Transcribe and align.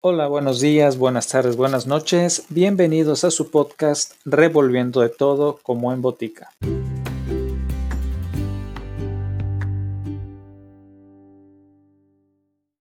Hola, 0.00 0.28
buenos 0.28 0.60
días, 0.60 0.96
buenas 0.96 1.26
tardes, 1.26 1.56
buenas 1.56 1.88
noches. 1.88 2.46
Bienvenidos 2.50 3.24
a 3.24 3.32
su 3.32 3.50
podcast 3.50 4.12
Revolviendo 4.24 5.00
de 5.00 5.08
todo 5.08 5.58
como 5.60 5.92
en 5.92 6.02
botica. 6.02 6.50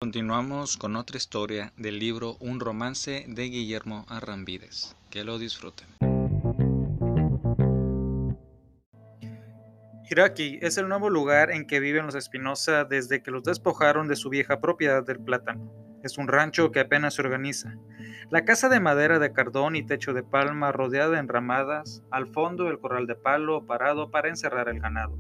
Continuamos 0.00 0.76
con 0.76 0.96
otra 0.96 1.16
historia 1.16 1.72
del 1.76 2.00
libro 2.00 2.36
Un 2.40 2.58
romance 2.58 3.24
de 3.28 3.44
Guillermo 3.44 4.04
Arrambides. 4.08 4.96
Que 5.08 5.22
lo 5.22 5.38
disfruten. 5.38 5.86
Iraqi 10.10 10.58
es 10.62 10.78
el 10.78 10.88
nuevo 10.88 11.10
lugar 11.10 11.52
en 11.52 11.68
que 11.68 11.78
viven 11.78 12.06
los 12.06 12.16
Espinosa 12.16 12.82
desde 12.82 13.22
que 13.22 13.30
los 13.30 13.44
despojaron 13.44 14.08
de 14.08 14.16
su 14.16 14.30
vieja 14.30 14.60
propiedad 14.60 15.04
del 15.04 15.20
plátano. 15.20 15.93
Es 16.04 16.18
un 16.18 16.28
rancho 16.28 16.70
que 16.70 16.80
apenas 16.80 17.14
se 17.14 17.22
organiza. 17.22 17.78
La 18.28 18.44
casa 18.44 18.68
de 18.68 18.78
madera 18.78 19.18
de 19.18 19.32
cardón 19.32 19.74
y 19.74 19.82
techo 19.82 20.12
de 20.12 20.22
palma 20.22 20.70
rodeada 20.70 21.12
de 21.12 21.18
enramadas, 21.18 22.04
al 22.10 22.26
fondo 22.26 22.68
el 22.68 22.78
corral 22.78 23.06
de 23.06 23.14
palo 23.14 23.64
parado 23.64 24.10
para 24.10 24.28
encerrar 24.28 24.68
el 24.68 24.80
ganado. 24.80 25.18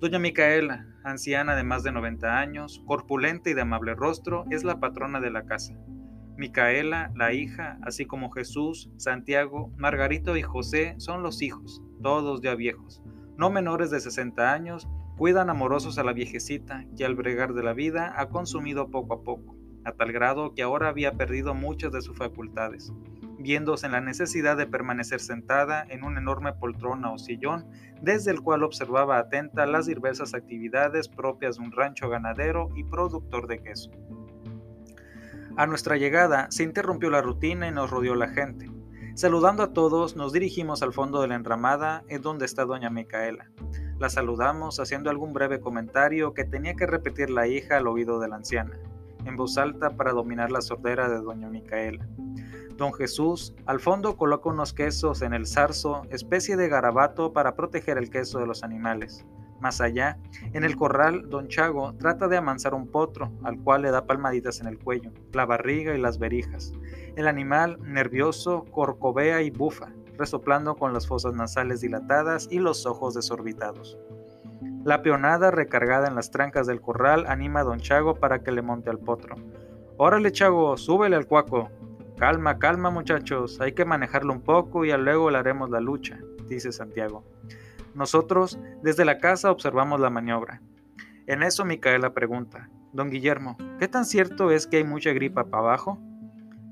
Doña 0.00 0.18
Micaela, 0.18 0.86
anciana 1.04 1.56
de 1.56 1.64
más 1.64 1.84
de 1.84 1.92
90 1.92 2.38
años, 2.38 2.82
corpulenta 2.84 3.48
y 3.48 3.54
de 3.54 3.62
amable 3.62 3.94
rostro, 3.94 4.44
es 4.50 4.62
la 4.62 4.78
patrona 4.78 5.20
de 5.20 5.30
la 5.30 5.46
casa. 5.46 5.72
Micaela, 6.36 7.10
la 7.14 7.32
hija, 7.32 7.78
así 7.82 8.04
como 8.04 8.30
Jesús, 8.30 8.90
Santiago, 8.98 9.72
Margarito 9.78 10.36
y 10.36 10.42
José 10.42 10.96
son 10.98 11.22
los 11.22 11.40
hijos, 11.40 11.82
todos 12.02 12.42
ya 12.42 12.54
viejos, 12.54 13.02
no 13.38 13.48
menores 13.48 13.90
de 13.90 14.00
60 14.00 14.52
años, 14.52 14.86
cuidan 15.16 15.48
amorosos 15.48 15.96
a 15.96 16.04
la 16.04 16.12
viejecita 16.12 16.84
que 16.94 17.06
al 17.06 17.14
bregar 17.14 17.54
de 17.54 17.62
la 17.62 17.72
vida 17.72 18.12
ha 18.18 18.28
consumido 18.28 18.90
poco 18.90 19.14
a 19.14 19.22
poco 19.22 19.53
a 19.84 19.92
tal 19.92 20.12
grado 20.12 20.54
que 20.54 20.62
ahora 20.62 20.88
había 20.88 21.12
perdido 21.12 21.54
muchas 21.54 21.92
de 21.92 22.02
sus 22.02 22.16
facultades, 22.16 22.92
viéndose 23.38 23.86
en 23.86 23.92
la 23.92 24.00
necesidad 24.00 24.56
de 24.56 24.66
permanecer 24.66 25.20
sentada 25.20 25.84
en 25.88 26.04
una 26.04 26.20
enorme 26.20 26.52
poltrona 26.54 27.12
o 27.12 27.18
sillón, 27.18 27.66
desde 28.00 28.30
el 28.30 28.40
cual 28.40 28.62
observaba 28.62 29.18
atenta 29.18 29.66
las 29.66 29.86
diversas 29.86 30.34
actividades 30.34 31.08
propias 31.08 31.56
de 31.56 31.64
un 31.64 31.72
rancho 31.72 32.08
ganadero 32.08 32.70
y 32.74 32.84
productor 32.84 33.46
de 33.46 33.62
queso. 33.62 33.90
A 35.56 35.66
nuestra 35.66 35.96
llegada 35.96 36.48
se 36.50 36.64
interrumpió 36.64 37.10
la 37.10 37.22
rutina 37.22 37.68
y 37.68 37.70
nos 37.70 37.90
rodeó 37.90 38.14
la 38.14 38.28
gente. 38.28 38.70
Saludando 39.14 39.62
a 39.62 39.72
todos, 39.72 40.16
nos 40.16 40.32
dirigimos 40.32 40.82
al 40.82 40.92
fondo 40.92 41.22
de 41.22 41.28
la 41.28 41.36
enramada, 41.36 42.02
en 42.08 42.22
donde 42.22 42.46
está 42.46 42.64
doña 42.64 42.90
Micaela. 42.90 43.50
La 44.00 44.08
saludamos 44.08 44.80
haciendo 44.80 45.10
algún 45.10 45.32
breve 45.32 45.60
comentario 45.60 46.34
que 46.34 46.44
tenía 46.44 46.74
que 46.74 46.86
repetir 46.86 47.30
la 47.30 47.46
hija 47.46 47.76
al 47.76 47.86
oído 47.86 48.18
de 48.18 48.26
la 48.26 48.36
anciana 48.36 48.76
en 49.24 49.36
voz 49.36 49.58
alta 49.58 49.96
para 49.96 50.12
dominar 50.12 50.50
la 50.50 50.60
sordera 50.60 51.08
de 51.08 51.20
doña 51.20 51.48
Micaela. 51.48 52.06
Don 52.76 52.92
Jesús 52.92 53.54
al 53.66 53.78
fondo 53.80 54.16
coloca 54.16 54.48
unos 54.48 54.72
quesos 54.72 55.22
en 55.22 55.32
el 55.32 55.46
zarzo, 55.46 56.02
especie 56.10 56.56
de 56.56 56.68
garabato 56.68 57.32
para 57.32 57.54
proteger 57.54 57.98
el 57.98 58.10
queso 58.10 58.40
de 58.40 58.46
los 58.46 58.64
animales. 58.64 59.24
Más 59.60 59.80
allá, 59.80 60.18
en 60.52 60.64
el 60.64 60.76
corral, 60.76 61.30
don 61.30 61.48
Chago 61.48 61.94
trata 61.94 62.28
de 62.28 62.36
amansar 62.36 62.74
un 62.74 62.88
potro, 62.88 63.32
al 63.44 63.58
cual 63.60 63.82
le 63.82 63.90
da 63.90 64.06
palmaditas 64.06 64.60
en 64.60 64.66
el 64.66 64.78
cuello, 64.78 65.12
la 65.32 65.46
barriga 65.46 65.94
y 65.94 66.00
las 66.00 66.18
verijas. 66.18 66.72
El 67.16 67.28
animal, 67.28 67.78
nervioso, 67.80 68.64
corcovea 68.70 69.40
y 69.42 69.50
bufa, 69.50 69.92
resoplando 70.18 70.74
con 70.74 70.92
las 70.92 71.06
fosas 71.06 71.34
nasales 71.34 71.80
dilatadas 71.80 72.48
y 72.50 72.58
los 72.58 72.86
ojos 72.86 73.14
desorbitados. 73.14 73.96
La 74.84 75.00
peonada 75.00 75.50
recargada 75.50 76.08
en 76.08 76.14
las 76.14 76.30
trancas 76.30 76.66
del 76.66 76.82
corral 76.82 77.24
anima 77.26 77.60
a 77.60 77.64
don 77.64 77.80
Chago 77.80 78.16
para 78.16 78.40
que 78.40 78.52
le 78.52 78.60
monte 78.60 78.90
al 78.90 78.98
potro. 78.98 79.34
Órale, 79.96 80.30
Chago, 80.30 80.76
súbele 80.76 81.16
al 81.16 81.26
cuaco. 81.26 81.70
Calma, 82.18 82.58
calma, 82.58 82.90
muchachos, 82.90 83.62
hay 83.62 83.72
que 83.72 83.86
manejarlo 83.86 84.34
un 84.34 84.42
poco 84.42 84.84
y 84.84 84.92
luego 84.92 85.30
le 85.30 85.38
haremos 85.38 85.70
la 85.70 85.80
lucha, 85.80 86.18
dice 86.48 86.70
Santiago. 86.70 87.24
Nosotros, 87.94 88.58
desde 88.82 89.06
la 89.06 89.16
casa, 89.16 89.50
observamos 89.50 90.00
la 90.00 90.10
maniobra. 90.10 90.60
En 91.26 91.42
eso 91.42 91.64
Micaela 91.64 92.12
pregunta, 92.12 92.68
Don 92.92 93.08
Guillermo, 93.08 93.56
¿qué 93.78 93.88
tan 93.88 94.04
cierto 94.04 94.50
es 94.50 94.66
que 94.66 94.76
hay 94.76 94.84
mucha 94.84 95.14
gripa 95.14 95.44
para 95.44 95.62
abajo? 95.62 95.98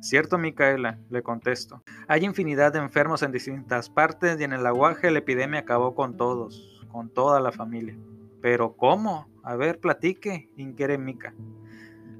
Cierto, 0.00 0.36
Micaela, 0.36 0.98
le 1.08 1.22
contesto. 1.22 1.82
Hay 2.08 2.26
infinidad 2.26 2.74
de 2.74 2.80
enfermos 2.80 3.22
en 3.22 3.32
distintas 3.32 3.88
partes 3.88 4.38
y 4.38 4.44
en 4.44 4.52
el 4.52 4.66
aguaje 4.66 5.10
la 5.10 5.20
epidemia 5.20 5.60
acabó 5.60 5.94
con 5.94 6.18
todos 6.18 6.72
con 6.92 7.08
toda 7.08 7.40
la 7.40 7.50
familia. 7.50 7.96
Pero 8.42 8.76
¿cómo? 8.76 9.28
A 9.44 9.54
ver, 9.54 9.78
platique, 9.78 10.50
inquiere 10.56 10.98
Mica. 10.98 11.32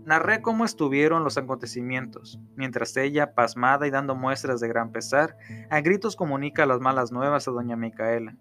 Narré 0.05 0.41
cómo 0.41 0.65
estuvieron 0.65 1.25
los 1.25 1.37
acontecimientos, 1.37 2.41
mientras 2.56 2.97
ella, 2.97 3.34
pasmada 3.34 3.87
y 3.87 3.91
dando 3.91 4.15
muestras 4.15 4.60
de 4.60 4.69
gran 4.69 4.93
pesar, 4.93 5.37
a 5.69 5.81
gritos 5.81 6.16
comunica 6.16 6.65
las 6.65 6.81
malas 6.81 7.12
nuevas 7.12 7.47
a 7.47 7.50
doña 7.50 7.77
Micaela. 7.77 8.37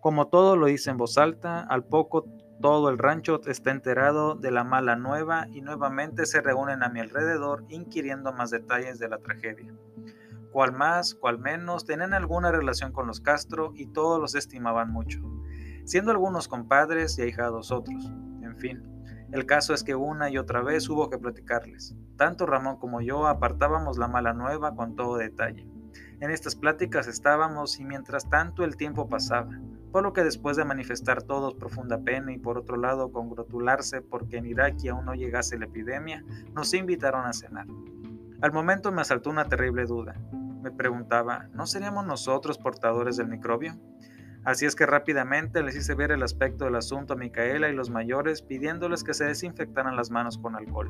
Como 0.00 0.28
todo 0.28 0.56
lo 0.56 0.66
dice 0.66 0.90
en 0.90 0.96
voz 0.96 1.18
alta, 1.18 1.60
al 1.60 1.84
poco 1.84 2.26
todo 2.60 2.88
el 2.88 2.98
rancho 2.98 3.40
está 3.46 3.70
enterado 3.70 4.34
de 4.34 4.50
la 4.50 4.64
mala 4.64 4.96
nueva 4.96 5.46
y 5.52 5.60
nuevamente 5.60 6.24
se 6.24 6.40
reúnen 6.40 6.82
a 6.82 6.88
mi 6.88 7.00
alrededor 7.00 7.64
inquiriendo 7.68 8.32
más 8.32 8.50
detalles 8.50 8.98
de 8.98 9.08
la 9.08 9.18
tragedia. 9.18 9.74
Cual 10.52 10.72
más, 10.72 11.14
cual 11.14 11.38
menos, 11.38 11.84
tenían 11.84 12.14
alguna 12.14 12.50
relación 12.50 12.92
con 12.92 13.06
los 13.06 13.20
Castro 13.20 13.72
y 13.74 13.86
todos 13.88 14.20
los 14.20 14.34
estimaban 14.34 14.90
mucho 14.90 15.35
siendo 15.86 16.10
algunos 16.10 16.48
compadres 16.48 17.18
y 17.18 17.22
ahijados 17.22 17.70
otros. 17.72 18.12
En 18.42 18.56
fin, 18.56 18.82
el 19.32 19.46
caso 19.46 19.72
es 19.72 19.82
que 19.82 19.94
una 19.94 20.28
y 20.28 20.36
otra 20.36 20.60
vez 20.60 20.88
hubo 20.88 21.08
que 21.08 21.18
platicarles. 21.18 21.94
Tanto 22.16 22.44
Ramón 22.44 22.76
como 22.76 23.00
yo 23.00 23.26
apartábamos 23.26 23.96
la 23.96 24.08
mala 24.08 24.34
nueva 24.34 24.74
con 24.74 24.96
todo 24.96 25.16
detalle. 25.16 25.66
En 26.20 26.30
estas 26.30 26.56
pláticas 26.56 27.06
estábamos 27.06 27.80
y 27.80 27.84
mientras 27.84 28.28
tanto 28.28 28.64
el 28.64 28.76
tiempo 28.76 29.08
pasaba, 29.08 29.58
por 29.92 30.02
lo 30.02 30.12
que 30.12 30.24
después 30.24 30.56
de 30.56 30.64
manifestar 30.64 31.22
todos 31.22 31.54
profunda 31.54 31.98
pena 31.98 32.32
y 32.32 32.38
por 32.38 32.58
otro 32.58 32.76
lado 32.76 33.12
congratularse 33.12 34.02
porque 34.02 34.38
en 34.38 34.46
Irak 34.46 34.76
aún 34.90 35.06
no 35.06 35.14
llegase 35.14 35.58
la 35.58 35.66
epidemia, 35.66 36.24
nos 36.54 36.74
invitaron 36.74 37.24
a 37.26 37.32
cenar. 37.32 37.66
Al 38.42 38.52
momento 38.52 38.92
me 38.92 39.02
asaltó 39.02 39.30
una 39.30 39.46
terrible 39.46 39.86
duda. 39.86 40.14
Me 40.62 40.70
preguntaba, 40.70 41.48
¿no 41.54 41.66
seríamos 41.66 42.04
nosotros 42.06 42.58
portadores 42.58 43.16
del 43.16 43.28
microbio? 43.28 43.78
Así 44.46 44.64
es 44.64 44.76
que 44.76 44.86
rápidamente 44.86 45.60
les 45.64 45.74
hice 45.74 45.96
ver 45.96 46.12
el 46.12 46.22
aspecto 46.22 46.66
del 46.66 46.76
asunto 46.76 47.14
a 47.14 47.16
Micaela 47.16 47.68
y 47.68 47.74
los 47.74 47.90
mayores 47.90 48.42
pidiéndoles 48.42 49.02
que 49.02 49.12
se 49.12 49.24
desinfectaran 49.24 49.96
las 49.96 50.12
manos 50.12 50.38
con 50.38 50.54
alcohol. 50.54 50.88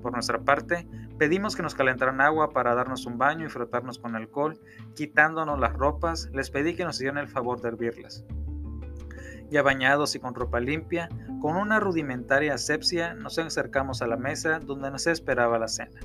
Por 0.00 0.12
nuestra 0.12 0.38
parte, 0.38 0.88
pedimos 1.18 1.54
que 1.54 1.62
nos 1.62 1.74
calentaran 1.74 2.22
agua 2.22 2.54
para 2.54 2.74
darnos 2.74 3.04
un 3.04 3.18
baño 3.18 3.44
y 3.44 3.50
frotarnos 3.50 3.98
con 3.98 4.16
alcohol, 4.16 4.58
quitándonos 4.94 5.60
las 5.60 5.74
ropas, 5.74 6.30
les 6.32 6.48
pedí 6.48 6.74
que 6.74 6.84
nos 6.84 6.96
hicieran 6.96 7.18
el 7.18 7.28
favor 7.28 7.60
de 7.60 7.68
hervirlas. 7.68 8.24
Ya 9.50 9.60
bañados 9.60 10.14
y 10.14 10.18
con 10.18 10.34
ropa 10.34 10.58
limpia, 10.58 11.10
con 11.42 11.58
una 11.58 11.78
rudimentaria 11.80 12.54
asepsia, 12.54 13.12
nos 13.12 13.38
acercamos 13.38 14.00
a 14.00 14.06
la 14.06 14.16
mesa 14.16 14.58
donde 14.58 14.90
nos 14.90 15.06
esperaba 15.06 15.58
la 15.58 15.68
cena. 15.68 16.00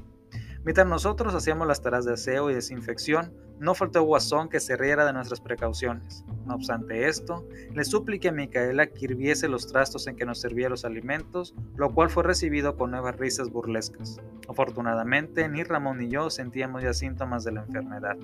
Mientras 0.66 0.88
nosotros 0.88 1.34
hacíamos 1.36 1.70
las 1.70 1.82
tareas 1.82 2.04
de 2.04 2.16
aseo 2.16 2.50
y 2.50 2.54
desinfección, 2.54 3.34
no 3.62 3.76
faltó 3.76 4.02
Guasón 4.02 4.50
que 4.50 4.60
se 4.60 4.76
riera 4.76 5.06
de 5.06 5.14
nuestras 5.14 5.40
precauciones. 5.40 6.26
No 6.48 6.56
obstante 6.56 7.08
esto, 7.08 7.48
le 7.76 7.86
supliqué 7.86 8.30
a 8.30 8.32
Micaela 8.32 8.88
que 8.88 9.06
hirviese 9.06 9.48
los 9.48 9.68
trastos 9.68 10.08
en 10.08 10.16
que 10.16 10.26
nos 10.26 10.42
servía 10.42 10.68
los 10.68 10.84
alimentos, 10.84 11.54
lo 11.76 11.92
cual 11.94 12.10
fue 12.10 12.24
recibido 12.24 12.76
con 12.76 12.90
nuevas 12.90 13.18
risas 13.18 13.52
burlescas. 13.52 14.20
Afortunadamente, 14.50 15.48
ni 15.48 15.62
Ramón 15.64 16.00
ni 16.00 16.10
yo 16.10 16.32
sentíamos 16.32 16.82
ya 16.82 16.96
síntomas 16.96 17.44
de 17.44 17.52
la 17.52 17.62
enfermedad. 17.62 18.18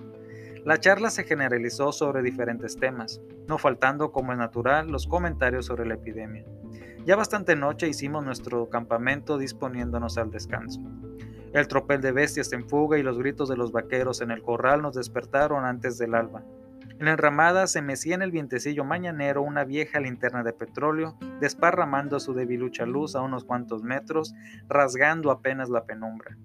La 0.66 0.80
charla 0.80 1.12
se 1.12 1.24
generalizó 1.24 1.92
sobre 1.92 2.24
diferentes 2.24 2.75
temas, 2.75 3.22
no 3.48 3.59
faltando, 3.59 4.12
como 4.12 4.31
es 4.31 4.40
natural, 4.40 4.88
los 4.88 5.06
comentarios 5.06 5.68
sobre 5.68 5.86
la 5.86 5.94
epidemia. 5.94 6.46
Ya 7.06 7.16
bastante 7.16 7.56
noche 7.56 7.88
hicimos 7.88 8.25
nuestro 8.25 8.69
campamento 8.69 9.38
disponiéndonos 9.38 10.18
al 10.18 10.31
descanso. 10.31 10.81
El 11.57 11.68
tropel 11.68 12.01
de 12.01 12.12
bestias 12.12 12.53
en 12.53 12.69
fuga 12.69 13.00
y 13.00 13.01
los 13.01 13.18
gritos 13.18 13.50
de 13.50 13.57
los 13.57 13.71
vaqueros 13.71 14.21
en 14.21 14.30
el 14.30 14.44
corral 14.44 14.83
nos 14.83 14.94
despertaron 14.94 15.65
antes 15.65 15.98
del 15.98 16.13
alba. 16.13 16.44
En 17.00 17.06
la 17.06 17.13
enramada 17.13 17.65
se 17.65 17.81
mecía 17.81 18.13
en 18.13 18.21
el 18.21 18.30
vientecillo 18.30 18.83
mañanero 18.83 19.42
una 19.42 19.63
vieja 19.63 20.00
linterna 20.00 20.44
de 20.44 20.54
petróleo, 20.54 21.18
desparramando 21.42 22.19
su 22.19 22.36
debilucha 22.36 22.86
luz 22.86 23.15
a 23.15 23.21
unos 23.21 23.44
cuantos 23.44 23.81
metros, 23.81 24.36
rasgando 24.69 25.31
apenas 25.31 25.69
la 25.69 25.86
penumbra. 25.86 26.38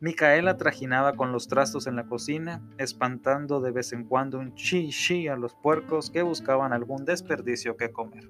Micaela 0.00 0.56
trajinaba 0.56 1.12
con 1.12 1.30
los 1.30 1.46
trastos 1.46 1.86
en 1.86 1.94
la 1.94 2.08
cocina, 2.08 2.60
espantando 2.76 3.60
de 3.60 3.70
vez 3.70 3.92
en 3.92 4.02
cuando 4.02 4.40
un 4.40 4.56
chi 4.56 4.88
chi 4.88 5.28
a 5.28 5.36
los 5.36 5.54
puercos 5.54 6.10
que 6.10 6.22
buscaban 6.22 6.72
algún 6.72 7.04
desperdicio 7.04 7.76
que 7.76 7.92
comer. 7.92 8.28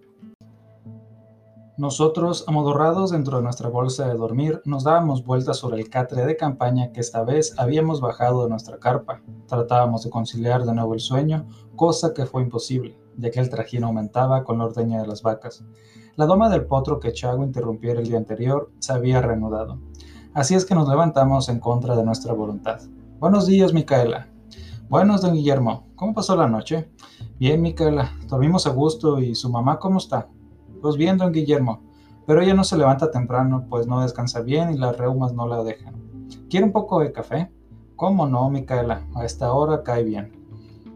Nosotros, 1.78 2.44
amodorrados 2.46 3.10
dentro 3.10 3.36
de 3.36 3.42
nuestra 3.42 3.68
bolsa 3.68 4.08
de 4.08 4.14
dormir, 4.14 4.62
nos 4.64 4.84
dábamos 4.84 5.22
vueltas 5.26 5.58
sobre 5.58 5.78
el 5.78 5.90
catre 5.90 6.24
de 6.24 6.34
campaña 6.34 6.90
que 6.90 7.00
esta 7.00 7.22
vez 7.22 7.52
habíamos 7.58 8.00
bajado 8.00 8.44
de 8.44 8.48
nuestra 8.48 8.78
carpa. 8.78 9.20
Tratábamos 9.46 10.02
de 10.02 10.08
conciliar 10.08 10.64
de 10.64 10.72
nuevo 10.72 10.94
el 10.94 11.00
sueño, 11.00 11.46
cosa 11.76 12.14
que 12.14 12.24
fue 12.24 12.40
imposible, 12.40 12.98
ya 13.18 13.30
que 13.30 13.40
el 13.40 13.50
trajín 13.50 13.84
aumentaba 13.84 14.42
con 14.42 14.56
la 14.56 14.64
ordeña 14.64 15.02
de 15.02 15.06
las 15.06 15.20
vacas. 15.20 15.64
La 16.16 16.24
doma 16.24 16.48
del 16.48 16.64
potro 16.64 16.98
que 16.98 17.12
Chago 17.12 17.44
interrumpiera 17.44 18.00
el 18.00 18.08
día 18.08 18.16
anterior 18.16 18.70
se 18.78 18.94
había 18.94 19.20
reanudado. 19.20 19.78
Así 20.32 20.54
es 20.54 20.64
que 20.64 20.74
nos 20.74 20.88
levantamos 20.88 21.50
en 21.50 21.60
contra 21.60 21.94
de 21.94 22.04
nuestra 22.04 22.32
voluntad. 22.32 22.80
Buenos 23.18 23.46
días, 23.46 23.74
Micaela. 23.74 24.30
Buenos, 24.88 25.20
don 25.20 25.34
Guillermo. 25.34 25.88
¿Cómo 25.94 26.14
pasó 26.14 26.36
la 26.36 26.48
noche? 26.48 26.90
Bien, 27.38 27.60
Micaela. 27.60 28.12
Dormimos 28.28 28.66
a 28.66 28.70
gusto. 28.70 29.18
¿Y 29.18 29.34
su 29.34 29.50
mamá 29.50 29.78
cómo 29.78 29.98
está? 29.98 30.28
Pues 30.80 30.96
bien, 30.96 31.16
don 31.18 31.32
Guillermo. 31.32 31.82
Pero 32.26 32.42
ella 32.42 32.54
no 32.54 32.64
se 32.64 32.76
levanta 32.76 33.10
temprano, 33.10 33.66
pues 33.68 33.86
no 33.86 34.00
descansa 34.00 34.40
bien 34.40 34.70
y 34.70 34.78
las 34.78 34.96
reumas 34.96 35.32
no 35.32 35.46
la 35.46 35.62
dejan. 35.62 35.94
¿Quiere 36.50 36.66
un 36.66 36.72
poco 36.72 37.00
de 37.00 37.12
café? 37.12 37.50
¿Cómo 37.94 38.26
no, 38.26 38.50
Micaela? 38.50 39.06
A 39.14 39.24
esta 39.24 39.52
hora 39.52 39.82
cae 39.82 40.02
bien. 40.02 40.32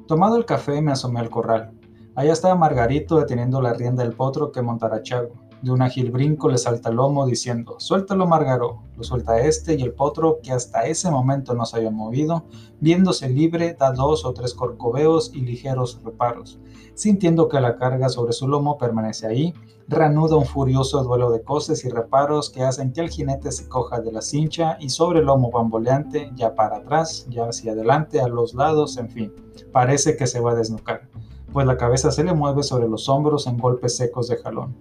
Tomado 0.07 0.37
el 0.37 0.45
café, 0.45 0.83
me 0.83 0.93
asomé 0.93 1.21
al 1.21 1.31
corral. 1.31 1.73
Allá 2.17 2.33
estaba 2.33 2.57
Margarito 2.57 3.19
deteniendo 3.19 3.63
la 3.63 3.73
rienda 3.73 4.03
del 4.03 4.13
potro 4.13 4.51
que 4.51 4.61
montará 4.61 5.03
Chago. 5.03 5.35
De 5.63 5.71
un 5.71 5.83
ágil 5.83 6.11
brinco 6.11 6.49
le 6.49 6.57
salta 6.57 6.89
el 6.89 6.97
lomo 6.97 7.27
diciendo, 7.27 7.77
suéltalo 7.79 8.27
Margaro. 8.27 8.83
Lo 8.97 9.03
suelta 9.03 9.41
este 9.41 9.75
y 9.75 9.83
el 9.83 9.93
potro, 9.93 10.39
que 10.43 10.53
hasta 10.53 10.87
ese 10.87 11.11
momento 11.11 11.53
no 11.53 11.67
se 11.67 11.77
había 11.77 11.91
movido, 11.91 12.45
viéndose 12.81 13.29
libre, 13.29 13.77
da 13.79 13.93
dos 13.93 14.25
o 14.25 14.33
tres 14.33 14.55
corcoveos 14.55 15.33
y 15.35 15.43
ligeros 15.43 16.01
reparos. 16.03 16.59
Sintiendo 16.95 17.49
que 17.49 17.61
la 17.61 17.77
carga 17.77 18.09
sobre 18.09 18.33
su 18.33 18.49
lomo 18.49 18.79
permanece 18.79 19.27
ahí, 19.27 19.55
reanuda 19.87 20.37
un 20.37 20.47
furioso 20.47 21.03
duelo 21.03 21.31
de 21.31 21.43
coces 21.43 21.85
y 21.85 21.91
reparos 21.91 22.49
que 22.49 22.63
hacen 22.63 22.95
que 22.95 23.03
el 23.03 23.11
jinete 23.11 23.53
se 23.53 23.69
coja 23.69 24.01
de 24.01 24.13
la 24.13 24.23
cincha 24.23 24.79
y 24.81 24.89
sobre 24.89 25.19
el 25.19 25.27
lomo 25.27 25.51
bamboleante, 25.51 26.31
ya 26.37 26.55
para 26.55 26.79
atrás, 26.79 27.27
ya 27.29 27.49
hacia 27.49 27.73
adelante, 27.73 28.23
a 28.23 28.29
los 28.29 28.55
lados, 28.55 28.97
en 28.97 29.11
fin, 29.11 29.35
parece 29.73 30.17
que 30.17 30.27
se 30.27 30.41
va 30.41 30.53
a 30.53 30.55
desnucar, 30.55 31.09
pues 31.53 31.67
la 31.67 31.77
cabeza 31.77 32.11
se 32.13 32.25
le 32.25 32.33
mueve 32.33 32.63
sobre 32.63 32.89
los 32.89 33.11
hombros 33.11 33.47
en 33.47 33.59
golpes 33.59 33.97
secos 33.97 34.29
de 34.29 34.39
jalón 34.39 34.75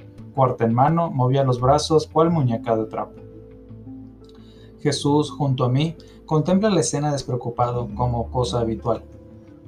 en 0.59 0.74
mano, 0.74 1.12
movía 1.12 1.44
los 1.44 1.59
brazos 1.59 2.07
cual 2.07 2.31
muñeca 2.31 2.75
de 2.75 2.86
trapo. 2.86 3.15
Jesús, 4.80 5.31
junto 5.31 5.65
a 5.65 5.69
mí, 5.69 5.95
contempla 6.25 6.69
la 6.69 6.80
escena 6.80 7.12
despreocupado 7.12 7.89
como 7.95 8.31
cosa 8.31 8.59
habitual. 8.59 9.03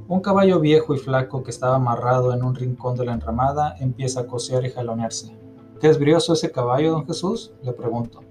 Un 0.08 0.22
caballo 0.22 0.60
viejo 0.60 0.94
y 0.94 0.98
flaco 0.98 1.44
que 1.44 1.52
estaba 1.52 1.76
amarrado 1.76 2.34
en 2.34 2.44
un 2.44 2.56
rincón 2.56 2.96
de 2.96 3.06
la 3.06 3.14
enramada 3.14 3.76
empieza 3.80 4.22
a 4.22 4.28
cosear 4.28 4.66
y 4.66 4.70
jalonearse. 4.70 5.38
¿Qué 5.80 5.88
es 5.88 5.98
brioso 5.98 6.34
ese 6.34 6.52
caballo, 6.52 6.92
don 6.92 7.06
Jesús? 7.06 7.54
Le 7.64 7.74
pregunto. 7.74 8.22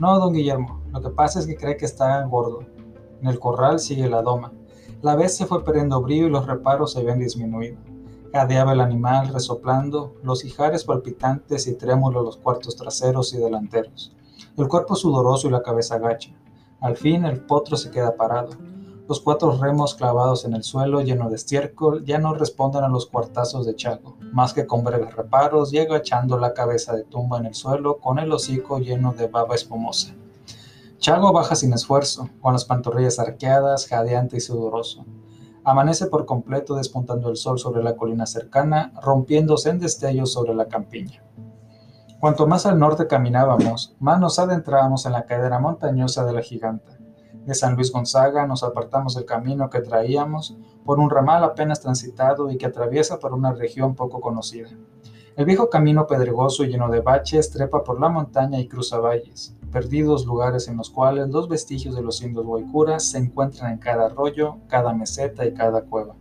No, 0.00 0.18
don 0.18 0.32
Guillermo, 0.32 0.82
lo 0.92 1.00
que 1.00 1.10
pasa 1.10 1.38
es 1.38 1.46
que 1.46 1.56
cree 1.56 1.76
que 1.76 1.84
está 1.84 2.22
gordo. 2.24 2.60
En 3.20 3.28
el 3.28 3.38
corral 3.38 3.78
sigue 3.78 4.08
la 4.08 4.22
doma. 4.22 4.52
La 5.02 5.14
vez 5.14 5.36
se 5.36 5.46
fue 5.46 5.64
perdiendo 5.64 6.00
brillo 6.00 6.26
y 6.26 6.30
los 6.30 6.46
reparos 6.46 6.92
se 6.92 7.00
habían 7.00 7.18
disminuido. 7.18 7.76
Jadeaba 8.34 8.72
el 8.72 8.80
animal 8.80 9.28
resoplando, 9.32 10.16
los 10.24 10.44
ijares 10.44 10.82
palpitantes 10.82 11.68
y 11.68 11.76
trémulos 11.76 12.24
los 12.24 12.36
cuartos 12.36 12.74
traseros 12.74 13.32
y 13.32 13.36
delanteros. 13.38 14.12
El 14.56 14.66
cuerpo 14.66 14.96
sudoroso 14.96 15.46
y 15.46 15.52
la 15.52 15.62
cabeza 15.62 16.00
gacha. 16.00 16.32
Al 16.80 16.96
fin 16.96 17.26
el 17.26 17.46
potro 17.46 17.76
se 17.76 17.92
queda 17.92 18.16
parado. 18.16 18.50
Los 19.08 19.20
cuatro 19.20 19.56
remos 19.56 19.94
clavados 19.94 20.44
en 20.44 20.54
el 20.54 20.64
suelo 20.64 21.00
lleno 21.00 21.30
de 21.30 21.36
estiércol 21.36 22.04
ya 22.04 22.18
no 22.18 22.34
responden 22.34 22.82
a 22.82 22.88
los 22.88 23.06
cuartazos 23.06 23.66
de 23.66 23.76
Chago, 23.76 24.16
más 24.32 24.52
que 24.52 24.66
con 24.66 24.82
breves 24.82 25.14
reparos 25.14 25.70
llega 25.70 25.98
echando 25.98 26.36
la 26.36 26.54
cabeza 26.54 26.92
de 26.96 27.04
tumba 27.04 27.38
en 27.38 27.46
el 27.46 27.54
suelo 27.54 27.98
con 27.98 28.18
el 28.18 28.32
hocico 28.32 28.80
lleno 28.80 29.12
de 29.12 29.28
baba 29.28 29.54
espumosa. 29.54 30.12
Chago 30.98 31.32
baja 31.32 31.54
sin 31.54 31.72
esfuerzo, 31.72 32.28
con 32.40 32.54
las 32.54 32.64
pantorrillas 32.64 33.20
arqueadas, 33.20 33.86
jadeante 33.86 34.38
y 34.38 34.40
sudoroso. 34.40 35.04
Amanece 35.64 36.06
por 36.06 36.26
completo 36.26 36.74
despuntando 36.74 37.30
el 37.30 37.36
sol 37.36 37.58
sobre 37.58 37.82
la 37.82 37.96
colina 37.96 38.26
cercana, 38.26 38.92
rompiéndose 39.02 39.70
en 39.70 39.78
destellos 39.78 40.32
sobre 40.32 40.54
la 40.54 40.66
campiña. 40.66 41.22
Cuanto 42.20 42.46
más 42.46 42.66
al 42.66 42.78
norte 42.78 43.06
caminábamos, 43.06 43.96
más 43.98 44.20
nos 44.20 44.38
adentrábamos 44.38 45.06
en 45.06 45.12
la 45.12 45.24
cadera 45.24 45.58
montañosa 45.58 46.24
de 46.24 46.32
la 46.32 46.42
giganta. 46.42 46.98
De 47.44 47.54
San 47.54 47.74
Luis 47.74 47.92
Gonzaga 47.92 48.46
nos 48.46 48.62
apartamos 48.62 49.14
del 49.14 49.26
camino 49.26 49.68
que 49.68 49.80
traíamos 49.80 50.56
por 50.84 50.98
un 51.00 51.10
ramal 51.10 51.44
apenas 51.44 51.80
transitado 51.80 52.50
y 52.50 52.56
que 52.56 52.66
atraviesa 52.66 53.18
por 53.18 53.34
una 53.34 53.52
región 53.52 53.94
poco 53.94 54.20
conocida. 54.20 54.68
El 55.36 55.44
viejo 55.44 55.68
camino 55.68 56.06
pedregoso 56.06 56.64
y 56.64 56.68
lleno 56.68 56.88
de 56.88 57.00
baches 57.00 57.50
trepa 57.50 57.82
por 57.82 58.00
la 58.00 58.08
montaña 58.08 58.60
y 58.60 58.68
cruza 58.68 58.98
valles, 58.98 59.56
perdidos 59.74 60.24
lugares 60.24 60.68
en 60.68 60.76
los 60.76 60.88
cuales 60.88 61.30
los 61.30 61.48
vestigios 61.48 61.96
de 61.96 62.02
los 62.02 62.22
indios 62.22 62.46
guaycuras 62.46 63.10
se 63.10 63.18
encuentran 63.18 63.72
en 63.72 63.78
cada 63.78 64.06
arroyo, 64.06 64.58
cada 64.68 64.94
meseta 64.94 65.44
y 65.44 65.52
cada 65.52 65.82
cueva. 65.82 66.14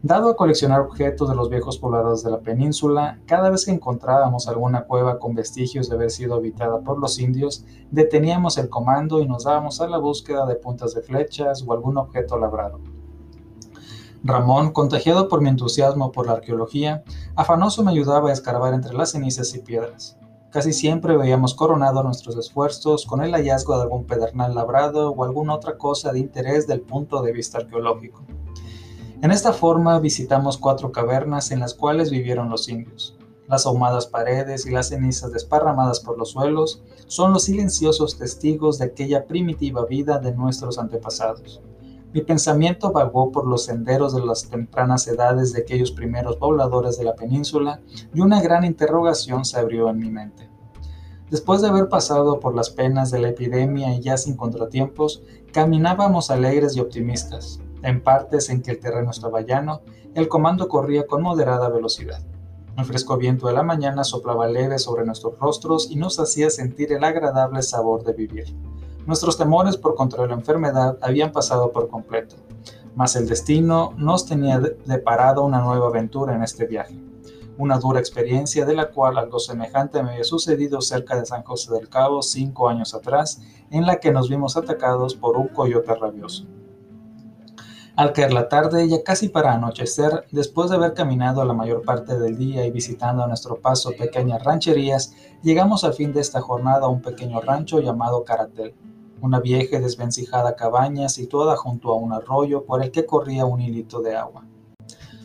Dado 0.00 0.30
a 0.30 0.36
coleccionar 0.36 0.80
objetos 0.80 1.28
de 1.28 1.34
los 1.34 1.50
viejos 1.50 1.78
pobladores 1.78 2.22
de 2.22 2.30
la 2.30 2.38
península, 2.38 3.18
cada 3.26 3.50
vez 3.50 3.64
que 3.64 3.72
encontrábamos 3.72 4.46
alguna 4.46 4.84
cueva 4.84 5.18
con 5.18 5.34
vestigios 5.34 5.88
de 5.88 5.96
haber 5.96 6.12
sido 6.12 6.36
habitada 6.36 6.82
por 6.82 7.00
los 7.00 7.18
indios, 7.18 7.64
deteníamos 7.90 8.56
el 8.58 8.68
comando 8.68 9.20
y 9.20 9.26
nos 9.26 9.42
dábamos 9.42 9.80
a 9.80 9.88
la 9.88 9.98
búsqueda 9.98 10.46
de 10.46 10.54
puntas 10.54 10.94
de 10.94 11.02
flechas 11.02 11.64
o 11.66 11.72
algún 11.72 11.98
objeto 11.98 12.38
labrado. 12.38 12.78
Ramón, 14.22 14.70
contagiado 14.72 15.28
por 15.28 15.40
mi 15.40 15.48
entusiasmo 15.48 16.12
por 16.12 16.28
la 16.28 16.34
arqueología, 16.34 17.02
afanoso 17.34 17.82
me 17.82 17.90
ayudaba 17.90 18.30
a 18.30 18.32
escarbar 18.32 18.72
entre 18.72 18.94
las 18.94 19.10
cenizas 19.10 19.52
y 19.56 19.58
piedras. 19.62 20.16
Casi 20.52 20.74
siempre 20.74 21.16
veíamos 21.16 21.54
coronado 21.54 22.02
nuestros 22.02 22.36
esfuerzos 22.36 23.06
con 23.06 23.24
el 23.24 23.32
hallazgo 23.32 23.74
de 23.74 23.84
algún 23.84 24.04
pedernal 24.04 24.54
labrado 24.54 25.10
o 25.10 25.24
alguna 25.24 25.54
otra 25.54 25.78
cosa 25.78 26.12
de 26.12 26.18
interés 26.18 26.66
del 26.66 26.82
punto 26.82 27.22
de 27.22 27.32
vista 27.32 27.56
arqueológico. 27.56 28.22
En 29.22 29.30
esta 29.30 29.54
forma 29.54 29.98
visitamos 29.98 30.58
cuatro 30.58 30.92
cavernas 30.92 31.52
en 31.52 31.60
las 31.60 31.72
cuales 31.72 32.10
vivieron 32.10 32.50
los 32.50 32.68
indios. 32.68 33.16
Las 33.48 33.64
ahumadas 33.64 34.06
paredes 34.06 34.66
y 34.66 34.70
las 34.70 34.90
cenizas 34.90 35.32
desparramadas 35.32 36.00
por 36.00 36.18
los 36.18 36.32
suelos 36.32 36.82
son 37.06 37.32
los 37.32 37.44
silenciosos 37.44 38.18
testigos 38.18 38.76
de 38.76 38.84
aquella 38.84 39.26
primitiva 39.26 39.86
vida 39.86 40.18
de 40.18 40.32
nuestros 40.32 40.78
antepasados. 40.78 41.62
Mi 42.12 42.20
pensamiento 42.20 42.92
vagó 42.92 43.32
por 43.32 43.46
los 43.46 43.64
senderos 43.64 44.14
de 44.14 44.24
las 44.24 44.48
tempranas 44.50 45.08
edades 45.08 45.54
de 45.54 45.62
aquellos 45.62 45.92
primeros 45.92 46.36
pobladores 46.36 46.98
de 46.98 47.04
la 47.04 47.14
península 47.14 47.80
y 48.12 48.20
una 48.20 48.42
gran 48.42 48.64
interrogación 48.64 49.46
se 49.46 49.58
abrió 49.58 49.88
en 49.88 49.98
mi 49.98 50.10
mente. 50.10 50.50
Después 51.30 51.62
de 51.62 51.68
haber 51.68 51.88
pasado 51.88 52.38
por 52.38 52.54
las 52.54 52.68
penas 52.68 53.10
de 53.10 53.18
la 53.18 53.30
epidemia 53.30 53.94
y 53.94 54.02
ya 54.02 54.18
sin 54.18 54.36
contratiempos, 54.36 55.22
caminábamos 55.50 56.30
alegres 56.30 56.76
y 56.76 56.80
optimistas. 56.80 57.60
En 57.82 58.02
partes 58.02 58.50
en 58.50 58.60
que 58.60 58.72
el 58.72 58.80
terreno 58.80 59.10
estaba 59.10 59.40
llano, 59.40 59.80
el 60.14 60.28
comando 60.28 60.68
corría 60.68 61.06
con 61.06 61.22
moderada 61.22 61.70
velocidad. 61.70 62.22
El 62.76 62.84
fresco 62.84 63.16
viento 63.16 63.46
de 63.46 63.54
la 63.54 63.62
mañana 63.62 64.04
soplaba 64.04 64.46
leve 64.46 64.78
sobre 64.78 65.06
nuestros 65.06 65.38
rostros 65.38 65.90
y 65.90 65.96
nos 65.96 66.20
hacía 66.20 66.50
sentir 66.50 66.92
el 66.92 67.04
agradable 67.04 67.62
sabor 67.62 68.04
de 68.04 68.12
vivir. 68.12 68.54
Nuestros 69.04 69.36
temores 69.36 69.76
por 69.76 69.96
contra 69.96 70.24
la 70.28 70.34
enfermedad 70.34 70.96
habían 71.02 71.32
pasado 71.32 71.72
por 71.72 71.88
completo, 71.88 72.36
mas 72.94 73.16
el 73.16 73.28
destino 73.28 73.94
nos 73.96 74.26
tenía 74.26 74.60
deparado 74.60 75.42
una 75.42 75.60
nueva 75.60 75.88
aventura 75.88 76.36
en 76.36 76.44
este 76.44 76.66
viaje, 76.66 77.00
una 77.58 77.78
dura 77.78 77.98
experiencia 77.98 78.64
de 78.64 78.74
la 78.74 78.90
cual 78.90 79.18
algo 79.18 79.40
semejante 79.40 80.00
me 80.04 80.12
había 80.12 80.24
sucedido 80.24 80.80
cerca 80.80 81.18
de 81.18 81.26
San 81.26 81.42
José 81.42 81.74
del 81.74 81.88
Cabo 81.88 82.22
cinco 82.22 82.68
años 82.68 82.94
atrás, 82.94 83.42
en 83.72 83.86
la 83.86 83.96
que 83.96 84.12
nos 84.12 84.28
vimos 84.28 84.56
atacados 84.56 85.16
por 85.16 85.36
un 85.36 85.48
coyote 85.48 85.92
rabioso. 85.96 86.46
Al 87.96 88.12
caer 88.12 88.32
la 88.32 88.48
tarde, 88.48 88.88
ya 88.88 89.02
casi 89.02 89.28
para 89.28 89.52
anochecer, 89.52 90.24
después 90.30 90.70
de 90.70 90.76
haber 90.76 90.94
caminado 90.94 91.44
la 91.44 91.52
mayor 91.52 91.82
parte 91.82 92.18
del 92.18 92.38
día 92.38 92.64
y 92.64 92.70
visitando 92.70 93.22
a 93.22 93.26
nuestro 93.26 93.60
paso 93.60 93.92
pequeñas 93.98 94.42
rancherías, 94.42 95.14
llegamos 95.42 95.84
al 95.84 95.92
fin 95.92 96.12
de 96.12 96.20
esta 96.20 96.40
jornada 96.40 96.86
a 96.86 96.88
un 96.88 97.02
pequeño 97.02 97.40
rancho 97.40 97.80
llamado 97.80 98.24
Caratel 98.24 98.74
una 99.22 99.38
vieja 99.38 99.76
y 99.76 99.80
desvencijada 99.80 100.56
cabaña 100.56 101.08
situada 101.08 101.56
junto 101.56 101.92
a 101.92 101.94
un 101.94 102.12
arroyo 102.12 102.64
por 102.64 102.82
el 102.82 102.90
que 102.90 103.06
corría 103.06 103.46
un 103.46 103.60
hilito 103.60 104.02
de 104.02 104.16
agua. 104.16 104.44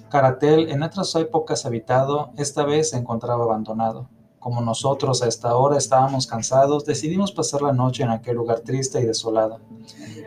Caratel, 0.09 0.69
en 0.69 0.83
otras 0.83 1.13
épocas 1.15 1.65
habitado, 1.65 2.29
esta 2.37 2.63
vez 2.63 2.91
se 2.91 2.97
encontraba 2.97 3.43
abandonado. 3.43 4.07
Como 4.39 4.61
nosotros 4.61 5.23
a 5.23 5.27
esta 5.27 5.55
hora 5.55 5.77
estábamos 5.77 6.27
cansados, 6.27 6.85
decidimos 6.85 7.31
pasar 7.31 7.63
la 7.63 7.73
noche 7.73 8.03
en 8.03 8.11
aquel 8.11 8.37
lugar 8.37 8.59
triste 8.59 9.01
y 9.01 9.05
desolado. 9.05 9.59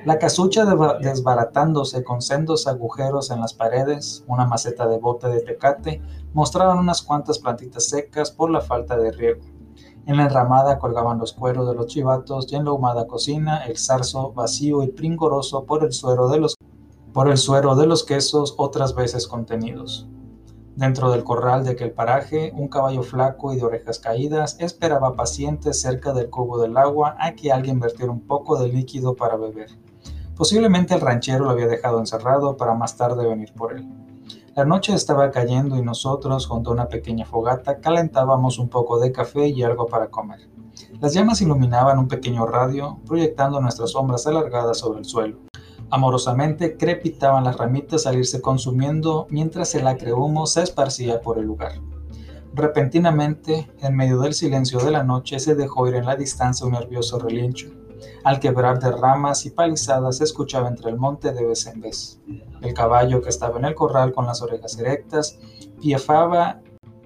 La 0.04 0.18
casucha 0.18 0.64
desbaratándose 1.00 2.02
con 2.02 2.20
sendos 2.20 2.66
agujeros 2.66 3.30
en 3.30 3.40
las 3.40 3.54
paredes, 3.54 4.24
una 4.26 4.46
maceta 4.46 4.88
de 4.88 4.98
bote 4.98 5.28
de 5.28 5.40
pecate, 5.40 6.02
mostraban 6.34 6.78
unas 6.78 7.02
cuantas 7.02 7.38
plantitas 7.38 7.84
secas 7.88 8.32
por 8.32 8.50
la 8.50 8.60
falta 8.60 8.96
de 8.96 9.12
riego. 9.12 9.42
En 10.06 10.16
la 10.16 10.24
enramada 10.24 10.78
colgaban 10.78 11.18
los 11.18 11.32
cueros 11.32 11.68
de 11.68 11.74
los 11.74 11.86
chivatos 11.86 12.50
y 12.50 12.56
en 12.56 12.64
la 12.64 12.72
humada 12.72 13.06
cocina 13.06 13.64
el 13.66 13.78
zarzo 13.78 14.32
vacío 14.32 14.82
y 14.82 14.88
pringoroso 14.88 15.64
por 15.64 15.84
el 15.84 15.92
suero 15.92 16.28
de 16.28 16.40
los, 16.40 16.56
por 17.12 17.30
el 17.30 17.36
suero 17.36 17.76
de 17.76 17.86
los 17.86 18.02
quesos 18.02 18.54
otras 18.58 18.94
veces 18.94 19.28
contenidos. 19.28 20.08
Dentro 20.80 21.10
del 21.10 21.24
corral 21.24 21.62
de 21.62 21.72
aquel 21.72 21.90
paraje, 21.92 22.54
un 22.56 22.68
caballo 22.68 23.02
flaco 23.02 23.52
y 23.52 23.56
de 23.56 23.64
orejas 23.64 23.98
caídas 23.98 24.56
esperaba 24.60 25.14
paciente 25.14 25.74
cerca 25.74 26.14
del 26.14 26.30
cubo 26.30 26.58
del 26.58 26.74
agua 26.78 27.16
a 27.18 27.32
que 27.32 27.52
alguien 27.52 27.78
vertiera 27.78 28.10
un 28.10 28.22
poco 28.22 28.58
de 28.58 28.70
líquido 28.70 29.14
para 29.14 29.36
beber. 29.36 29.68
Posiblemente 30.34 30.94
el 30.94 31.02
ranchero 31.02 31.44
lo 31.44 31.50
había 31.50 31.66
dejado 31.66 31.98
encerrado 31.98 32.56
para 32.56 32.72
más 32.72 32.96
tarde 32.96 33.28
venir 33.28 33.52
por 33.52 33.74
él. 33.74 33.86
La 34.56 34.64
noche 34.64 34.94
estaba 34.94 35.30
cayendo 35.30 35.76
y 35.76 35.82
nosotros, 35.82 36.46
junto 36.46 36.70
a 36.70 36.72
una 36.72 36.88
pequeña 36.88 37.26
fogata, 37.26 37.80
calentábamos 37.80 38.58
un 38.58 38.70
poco 38.70 38.98
de 38.98 39.12
café 39.12 39.48
y 39.48 39.62
algo 39.62 39.84
para 39.84 40.08
comer. 40.08 40.48
Las 40.98 41.12
llamas 41.12 41.42
iluminaban 41.42 41.98
un 41.98 42.08
pequeño 42.08 42.46
radio, 42.46 43.00
proyectando 43.06 43.60
nuestras 43.60 43.90
sombras 43.90 44.26
alargadas 44.26 44.78
sobre 44.78 45.00
el 45.00 45.04
suelo. 45.04 45.40
Amorosamente 45.92 46.76
crepitaban 46.76 47.44
las 47.44 47.56
ramitas 47.56 48.06
al 48.06 48.18
irse 48.18 48.40
consumiendo 48.40 49.26
mientras 49.28 49.74
el 49.74 49.88
acre 49.88 50.12
humo 50.12 50.46
se 50.46 50.62
esparcía 50.62 51.20
por 51.20 51.38
el 51.38 51.46
lugar. 51.46 51.72
Repentinamente, 52.52 53.70
en 53.80 53.96
medio 53.96 54.20
del 54.20 54.34
silencio 54.34 54.78
de 54.78 54.92
la 54.92 55.02
noche, 55.02 55.40
se 55.40 55.54
dejó 55.54 55.88
ir 55.88 55.94
en 55.94 56.06
la 56.06 56.16
distancia 56.16 56.66
un 56.66 56.72
nervioso 56.72 57.18
relincho. 57.18 57.70
Al 58.24 58.38
quebrar 58.38 58.78
de 58.78 58.92
ramas 58.92 59.46
y 59.46 59.50
palizadas 59.50 60.18
se 60.18 60.24
escuchaba 60.24 60.68
entre 60.68 60.90
el 60.90 60.96
monte 60.96 61.32
de 61.32 61.44
vez 61.44 61.66
en 61.66 61.80
vez. 61.80 62.20
El 62.60 62.72
caballo 62.72 63.20
que 63.20 63.28
estaba 63.28 63.58
en 63.58 63.64
el 63.64 63.74
corral 63.74 64.12
con 64.12 64.26
las 64.26 64.42
orejas 64.42 64.78
erectas 64.78 65.38
piafaba 65.80 66.60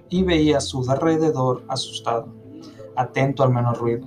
y 0.09 0.23
veía 0.23 0.57
a 0.57 0.61
su 0.61 0.89
alrededor 0.89 1.63
asustado, 1.67 2.27
atento 2.95 3.43
al 3.43 3.51
menor 3.51 3.77
ruido. 3.77 4.05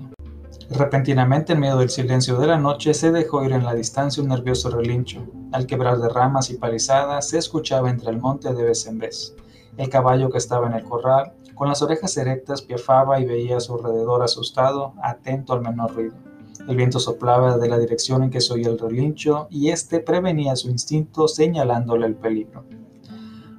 Repentinamente, 0.70 1.54
en 1.54 1.60
medio 1.60 1.78
del 1.78 1.88
silencio 1.88 2.36
de 2.36 2.46
la 2.46 2.58
noche, 2.58 2.92
se 2.92 3.10
dejó 3.10 3.42
ir 3.42 3.52
en 3.52 3.64
la 3.64 3.74
distancia 3.74 4.22
un 4.22 4.28
nervioso 4.28 4.68
relincho. 4.68 5.24
Al 5.50 5.66
quebrar 5.66 5.98
de 5.98 6.10
ramas 6.10 6.50
y 6.50 6.58
palizadas, 6.58 7.30
se 7.30 7.38
escuchaba 7.38 7.88
entre 7.88 8.10
el 8.10 8.18
monte 8.18 8.52
de 8.52 8.64
vez 8.64 8.86
en 8.86 8.98
vez. 8.98 9.34
El 9.78 9.88
caballo 9.88 10.28
que 10.28 10.36
estaba 10.36 10.66
en 10.66 10.74
el 10.74 10.84
corral, 10.84 11.32
con 11.54 11.68
las 11.68 11.80
orejas 11.80 12.14
erectas, 12.18 12.60
piafaba 12.60 13.18
y 13.18 13.24
veía 13.24 13.56
a 13.56 13.60
su 13.60 13.76
alrededor 13.76 14.22
asustado, 14.22 14.92
atento 15.02 15.54
al 15.54 15.62
menor 15.62 15.94
ruido. 15.94 16.16
El 16.68 16.76
viento 16.76 17.00
soplaba 17.00 17.56
de 17.56 17.68
la 17.68 17.78
dirección 17.78 18.24
en 18.24 18.30
que 18.30 18.42
se 18.42 18.52
oía 18.52 18.68
el 18.68 18.78
relincho 18.78 19.46
y 19.50 19.70
éste 19.70 20.00
prevenía 20.00 20.54
su 20.54 20.68
instinto 20.68 21.28
señalándole 21.28 22.06
el 22.06 22.14
peligro. 22.14 22.64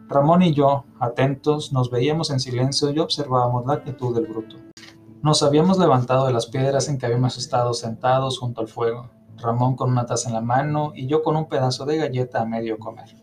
Ramón 0.07 0.43
y 0.43 0.53
yo, 0.53 0.85
atentos, 0.99 1.73
nos 1.73 1.89
veíamos 1.89 2.29
en 2.29 2.39
silencio 2.39 2.91
y 2.91 2.99
observábamos 2.99 3.65
la 3.65 3.73
actitud 3.73 4.13
del 4.13 4.27
bruto. 4.27 4.57
Nos 5.21 5.43
habíamos 5.43 5.77
levantado 5.77 6.27
de 6.27 6.31
las 6.31 6.45
piedras 6.45 6.87
en 6.87 6.97
que 6.97 7.05
habíamos 7.05 7.37
estado 7.37 7.73
sentados 7.73 8.39
junto 8.39 8.61
al 8.61 8.69
fuego, 8.69 9.09
Ramón 9.35 9.75
con 9.75 9.91
una 9.91 10.05
taza 10.05 10.29
en 10.29 10.35
la 10.35 10.39
mano 10.39 10.93
y 10.95 11.07
yo 11.07 11.23
con 11.23 11.35
un 11.35 11.49
pedazo 11.49 11.85
de 11.85 11.97
galleta 11.97 12.39
a 12.39 12.45
medio 12.45 12.79
comer. 12.79 13.17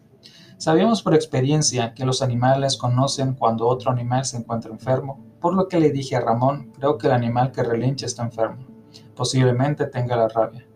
Sabíamos 0.58 1.02
por 1.02 1.14
experiencia 1.14 1.94
que 1.94 2.04
los 2.04 2.20
animales 2.20 2.76
conocen 2.76 3.32
cuando 3.32 3.66
otro 3.66 3.90
animal 3.90 4.26
se 4.26 4.36
encuentra 4.36 4.70
enfermo, 4.70 5.24
por 5.40 5.54
lo 5.54 5.68
que 5.68 5.80
le 5.80 5.90
dije 5.90 6.16
a 6.16 6.20
Ramón, 6.20 6.70
creo 6.78 6.98
que 6.98 7.06
el 7.06 7.14
animal 7.14 7.50
que 7.50 7.62
relincha 7.62 8.04
está 8.04 8.24
enfermo. 8.24 8.66
Posiblemente 9.14 9.86
tenga 9.86 10.16
la 10.16 10.28
rabia. 10.28 10.68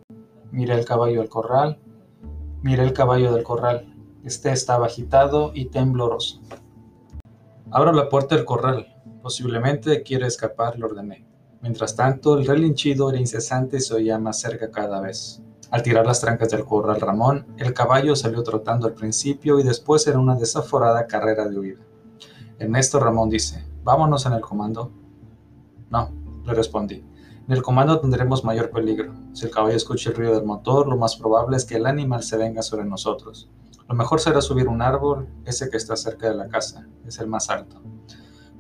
Miré 0.50 0.72
el 0.72 0.86
caballo 0.86 1.20
del 1.20 1.28
corral, 1.28 1.78
miré 2.62 2.82
el 2.82 2.94
caballo 2.94 3.34
del 3.34 3.44
corral. 3.44 3.94
Este 4.24 4.52
estaba 4.52 4.86
agitado 4.86 5.52
y 5.52 5.66
tembloroso. 5.66 6.40
Abro 7.70 7.92
la 7.92 8.08
puerta 8.08 8.36
del 8.36 8.46
corral, 8.46 8.89
Posiblemente 9.22 10.02
quiere 10.02 10.26
escapar, 10.26 10.78
lo 10.78 10.86
ordené. 10.86 11.26
Mientras 11.62 11.94
tanto, 11.94 12.38
el 12.38 12.46
relinchido 12.46 13.10
era 13.10 13.18
incesante 13.18 13.76
y 13.76 13.80
se 13.80 13.94
oía 13.94 14.18
más 14.18 14.40
cerca 14.40 14.70
cada 14.70 15.00
vez. 15.00 15.42
Al 15.70 15.82
tirar 15.82 16.06
las 16.06 16.20
trancas 16.20 16.50
del 16.50 16.64
corral 16.64 17.00
Ramón, 17.00 17.46
el 17.58 17.74
caballo 17.74 18.16
salió 18.16 18.42
trotando 18.42 18.86
al 18.86 18.94
principio 18.94 19.60
y 19.60 19.62
después 19.62 20.06
era 20.06 20.18
una 20.18 20.34
desaforada 20.34 21.06
carrera 21.06 21.48
de 21.48 21.58
huida. 21.58 21.80
Ernesto 22.58 22.98
Ramón 22.98 23.30
dice, 23.30 23.64
vámonos 23.84 24.26
en 24.26 24.32
el 24.32 24.40
comando. 24.40 24.90
No, 25.90 26.10
le 26.44 26.54
respondí. 26.54 27.04
En 27.46 27.52
el 27.54 27.62
comando 27.62 28.00
tendremos 28.00 28.42
mayor 28.42 28.70
peligro. 28.70 29.12
Si 29.32 29.44
el 29.44 29.50
caballo 29.50 29.76
escucha 29.76 30.10
el 30.10 30.16
ruido 30.16 30.34
del 30.34 30.44
motor, 30.44 30.88
lo 30.88 30.96
más 30.96 31.16
probable 31.16 31.56
es 31.56 31.64
que 31.64 31.76
el 31.76 31.86
animal 31.86 32.22
se 32.22 32.36
venga 32.36 32.62
sobre 32.62 32.84
nosotros. 32.84 33.48
Lo 33.88 33.94
mejor 33.94 34.20
será 34.20 34.40
subir 34.40 34.68
un 34.68 34.82
árbol, 34.82 35.28
ese 35.44 35.68
que 35.68 35.76
está 35.76 35.96
cerca 35.96 36.28
de 36.28 36.36
la 36.36 36.48
casa, 36.48 36.86
es 37.06 37.18
el 37.18 37.26
más 37.26 37.50
alto. 37.50 37.82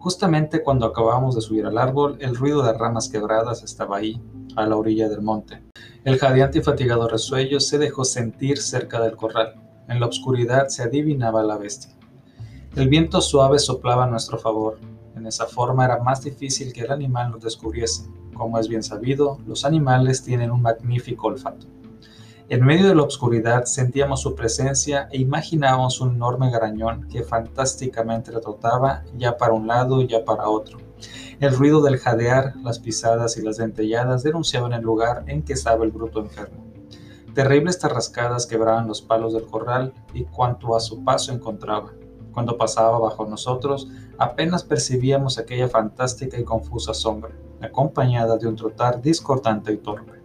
Justamente 0.00 0.62
cuando 0.62 0.86
acabábamos 0.86 1.34
de 1.34 1.42
subir 1.42 1.66
al 1.66 1.76
árbol, 1.76 2.16
el 2.20 2.34
ruido 2.34 2.62
de 2.62 2.72
ramas 2.72 3.10
quebradas 3.10 3.62
estaba 3.62 3.98
ahí, 3.98 4.18
a 4.56 4.64
la 4.64 4.76
orilla 4.76 5.10
del 5.10 5.20
monte. 5.20 5.62
El 6.04 6.18
jadeante 6.18 6.60
y 6.60 6.62
fatigado 6.62 7.06
resuello 7.06 7.60
se 7.60 7.76
dejó 7.76 8.06
sentir 8.06 8.56
cerca 8.56 8.98
del 9.02 9.14
corral. 9.14 9.56
En 9.88 10.00
la 10.00 10.06
oscuridad 10.06 10.68
se 10.68 10.84
adivinaba 10.84 11.42
la 11.42 11.58
bestia. 11.58 11.94
El 12.76 12.88
viento 12.88 13.20
suave 13.20 13.58
soplaba 13.58 14.04
a 14.04 14.10
nuestro 14.10 14.38
favor. 14.38 14.78
En 15.14 15.26
esa 15.26 15.44
forma 15.44 15.84
era 15.84 16.02
más 16.02 16.24
difícil 16.24 16.72
que 16.72 16.80
el 16.80 16.92
animal 16.92 17.32
nos 17.32 17.42
descubriese. 17.42 18.08
Como 18.32 18.58
es 18.58 18.68
bien 18.68 18.82
sabido, 18.82 19.38
los 19.46 19.66
animales 19.66 20.22
tienen 20.22 20.50
un 20.50 20.62
magnífico 20.62 21.26
olfato. 21.26 21.66
En 22.50 22.64
medio 22.64 22.88
de 22.88 22.96
la 22.96 23.04
oscuridad 23.04 23.66
sentíamos 23.66 24.22
su 24.22 24.34
presencia 24.34 25.08
e 25.12 25.18
imaginábamos 25.18 26.00
un 26.00 26.16
enorme 26.16 26.50
garañón 26.50 27.06
que 27.08 27.22
fantásticamente 27.22 28.32
trotaba 28.32 29.04
ya 29.16 29.36
para 29.36 29.52
un 29.52 29.68
lado 29.68 30.02
ya 30.02 30.24
para 30.24 30.48
otro. 30.48 30.78
El 31.38 31.54
ruido 31.54 31.80
del 31.80 31.98
jadear, 31.98 32.56
las 32.64 32.80
pisadas 32.80 33.36
y 33.36 33.42
las 33.42 33.58
dentelladas 33.58 34.24
denunciaban 34.24 34.72
el 34.72 34.82
lugar 34.82 35.22
en 35.28 35.44
que 35.44 35.52
estaba 35.52 35.84
el 35.84 35.92
bruto 35.92 36.18
enfermo. 36.18 36.66
Terribles 37.36 37.78
tarrascadas 37.78 38.48
quebraban 38.48 38.88
los 38.88 39.00
palos 39.00 39.32
del 39.32 39.46
corral 39.46 39.94
y 40.12 40.24
cuanto 40.24 40.74
a 40.74 40.80
su 40.80 41.04
paso 41.04 41.30
encontraba. 41.32 41.92
Cuando 42.32 42.58
pasaba 42.58 42.98
bajo 42.98 43.26
nosotros, 43.26 43.86
apenas 44.18 44.64
percibíamos 44.64 45.38
aquella 45.38 45.68
fantástica 45.68 46.36
y 46.36 46.42
confusa 46.42 46.94
sombra, 46.94 47.30
acompañada 47.60 48.36
de 48.38 48.48
un 48.48 48.56
trotar 48.56 49.00
discordante 49.00 49.72
y 49.72 49.76
torpe. 49.76 50.20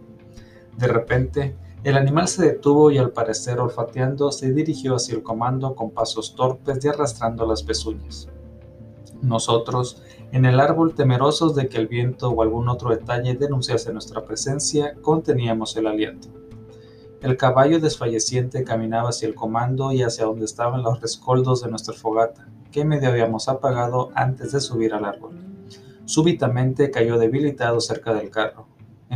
De 0.76 0.88
repente, 0.88 1.56
el 1.86 1.96
animal 1.96 2.26
se 2.26 2.44
detuvo 2.44 2.90
y 2.90 2.98
al 2.98 3.12
parecer 3.12 3.60
olfateando 3.60 4.32
se 4.32 4.52
dirigió 4.52 4.96
hacia 4.96 5.14
el 5.14 5.22
comando 5.22 5.76
con 5.76 5.92
pasos 5.92 6.34
torpes 6.34 6.84
y 6.84 6.88
arrastrando 6.88 7.46
las 7.46 7.62
pezuñas. 7.62 8.28
Nosotros, 9.22 10.02
en 10.32 10.46
el 10.46 10.58
árbol 10.58 10.96
temerosos 10.96 11.54
de 11.54 11.68
que 11.68 11.78
el 11.78 11.86
viento 11.86 12.28
o 12.30 12.42
algún 12.42 12.68
otro 12.68 12.90
detalle 12.90 13.34
denunciase 13.34 13.92
nuestra 13.92 14.24
presencia, 14.24 14.96
conteníamos 15.00 15.76
el 15.76 15.86
aliento. 15.86 16.26
El 17.20 17.36
caballo 17.36 17.78
desfalleciente 17.78 18.64
caminaba 18.64 19.10
hacia 19.10 19.28
el 19.28 19.36
comando 19.36 19.92
y 19.92 20.02
hacia 20.02 20.24
donde 20.24 20.46
estaban 20.46 20.82
los 20.82 21.00
rescoldos 21.00 21.62
de 21.62 21.70
nuestra 21.70 21.94
fogata, 21.94 22.48
que 22.72 22.84
medio 22.84 23.10
habíamos 23.10 23.48
apagado 23.48 24.10
antes 24.16 24.50
de 24.50 24.60
subir 24.60 24.92
al 24.92 25.04
árbol. 25.04 25.38
Súbitamente 26.04 26.90
cayó 26.90 27.16
debilitado 27.16 27.80
cerca 27.80 28.12
del 28.12 28.30
carro, 28.30 28.66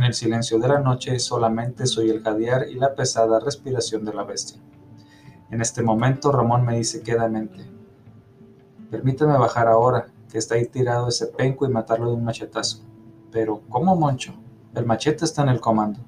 en 0.01 0.07
el 0.07 0.13
silencio 0.15 0.57
de 0.57 0.67
la 0.67 0.79
noche 0.79 1.19
solamente 1.19 1.85
soy 1.85 2.09
el 2.09 2.23
jadear 2.23 2.67
y 2.67 2.73
la 2.73 2.95
pesada 2.95 3.39
respiración 3.39 4.03
de 4.03 4.11
la 4.11 4.23
bestia. 4.23 4.59
En 5.51 5.61
este 5.61 5.83
momento 5.83 6.31
Ramón 6.31 6.65
me 6.65 6.75
dice 6.75 7.03
quedamente, 7.03 7.63
permíteme 8.89 9.37
bajar 9.37 9.67
ahora, 9.67 10.07
que 10.27 10.39
está 10.39 10.55
ahí 10.55 10.65
tirado 10.65 11.07
ese 11.07 11.27
penco 11.27 11.67
y 11.67 11.69
matarlo 11.69 12.07
de 12.07 12.15
un 12.15 12.23
machetazo. 12.23 12.79
Pero, 13.31 13.61
¿cómo, 13.69 13.95
Moncho? 13.95 14.33
El 14.73 14.87
machete 14.87 15.23
está 15.23 15.43
en 15.43 15.49
el 15.49 15.61
comando. 15.61 15.99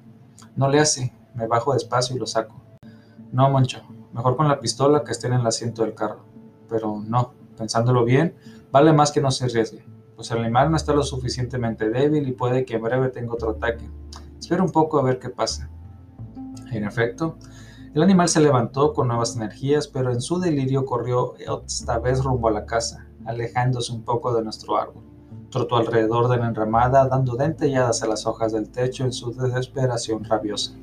No 0.56 0.68
le 0.68 0.80
hace, 0.80 1.14
me 1.36 1.46
bajo 1.46 1.72
despacio 1.72 2.16
y 2.16 2.18
lo 2.18 2.26
saco. 2.26 2.60
No, 3.30 3.48
Moncho, 3.48 3.80
mejor 4.12 4.36
con 4.36 4.48
la 4.48 4.58
pistola 4.58 5.04
que 5.04 5.12
esté 5.12 5.28
en 5.28 5.34
el 5.34 5.46
asiento 5.46 5.82
del 5.82 5.94
carro. 5.94 6.24
Pero 6.68 7.00
no, 7.06 7.32
pensándolo 7.56 8.04
bien, 8.04 8.34
vale 8.72 8.92
más 8.92 9.12
que 9.12 9.20
no 9.20 9.30
se 9.30 9.44
arriesgue 9.44 9.93
pues 10.16 10.30
el 10.30 10.38
animal 10.38 10.70
no 10.70 10.76
está 10.76 10.92
lo 10.92 11.02
suficientemente 11.02 11.90
débil 11.90 12.28
y 12.28 12.32
puede 12.32 12.64
que 12.64 12.74
en 12.74 12.82
breve 12.82 13.08
tenga 13.08 13.34
otro 13.34 13.50
ataque. 13.50 13.88
Espera 14.38 14.62
un 14.62 14.70
poco 14.70 14.98
a 14.98 15.02
ver 15.02 15.18
qué 15.18 15.30
pasa. 15.30 15.70
En 16.70 16.84
efecto, 16.84 17.36
el 17.94 18.02
animal 18.02 18.28
se 18.28 18.40
levantó 18.40 18.92
con 18.92 19.08
nuevas 19.08 19.36
energías, 19.36 19.86
pero 19.86 20.12
en 20.12 20.20
su 20.20 20.40
delirio 20.40 20.84
corrió 20.84 21.34
esta 21.64 21.98
vez 21.98 22.22
rumbo 22.24 22.48
a 22.48 22.52
la 22.52 22.66
casa, 22.66 23.06
alejándose 23.24 23.92
un 23.92 24.02
poco 24.02 24.34
de 24.34 24.42
nuestro 24.42 24.76
árbol. 24.76 25.04
Trotó 25.50 25.76
alrededor 25.76 26.28
de 26.28 26.38
la 26.38 26.48
enramada, 26.48 27.06
dando 27.06 27.36
dentelladas 27.36 28.02
a 28.02 28.08
las 28.08 28.26
hojas 28.26 28.52
del 28.52 28.70
techo 28.70 29.04
en 29.04 29.12
su 29.12 29.32
desesperación 29.32 30.24
rabiosa. 30.24 30.74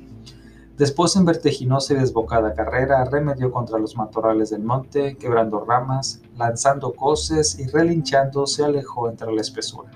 Después 0.82 1.14
en 1.14 1.24
vertiginosa 1.24 1.94
y 1.94 1.98
desbocada 1.98 2.54
carrera 2.54 3.04
remedió 3.04 3.52
contra 3.52 3.78
los 3.78 3.96
matorrales 3.96 4.50
del 4.50 4.64
monte, 4.64 5.16
quebrando 5.16 5.60
ramas, 5.60 6.20
lanzando 6.36 6.92
coces 6.92 7.56
y 7.60 7.68
relinchando 7.68 8.48
se 8.48 8.64
alejó 8.64 9.08
entre 9.08 9.32
la 9.32 9.42
espesura. 9.42 9.92